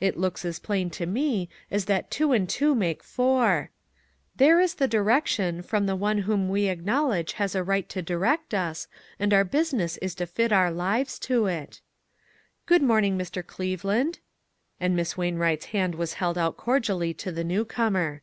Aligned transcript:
It 0.00 0.18
looks 0.18 0.44
as 0.44 0.58
plain 0.58 0.90
to 0.90 1.06
me 1.06 1.48
as 1.70 1.86
that 1.86 2.10
two 2.10 2.28
MISS 2.28 2.34
WAINWRIGHT'S 2.40 2.40
"MUDDLE.". 2.42 2.42
39 2.42 2.42
and 2.42 2.48
two 2.50 2.74
make 2.78 3.02
four; 3.02 3.70
there 4.36 4.60
is 4.60 4.74
the 4.74 4.86
direction 4.86 5.62
from 5.62 5.86
the 5.86 5.96
One 5.96 6.18
whom 6.18 6.50
we 6.50 6.68
acknowledge 6.68 7.32
has 7.40 7.54
a 7.54 7.62
right 7.64 7.88
to 7.88 8.02
direct 8.02 8.52
us 8.52 8.86
and 9.18 9.32
our 9.32 9.44
business 9.44 9.96
is 10.02 10.14
to 10.16 10.26
fit 10.26 10.52
our 10.52 10.70
lives 10.70 11.18
to 11.20 11.46
it."" 11.46 11.80
Good 12.66 12.82
morning, 12.82 13.16
Mr. 13.16 13.42
Cleveland," 13.42 14.18
and 14.78 14.94
Miss 14.94 15.16
Wain 15.16 15.36
Wright's 15.38 15.64
hand 15.72 15.94
was 15.94 16.12
held 16.20 16.36
out 16.36 16.58
cordially 16.58 17.14
to 17.14 17.32
the 17.32 17.42
new 17.42 17.64
comer. 17.64 18.20